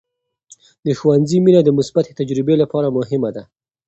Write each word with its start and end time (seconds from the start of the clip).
د 0.85 0.87
ښوونځي 0.99 1.37
مینه 1.45 1.61
د 1.63 1.69
مثبتې 1.77 2.11
تجربې 2.19 2.55
لپاره 2.63 2.95
مهمه 2.97 3.29
ده. 3.35 3.43